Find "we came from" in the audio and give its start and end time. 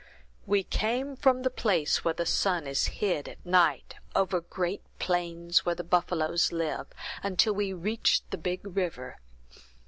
0.47-1.43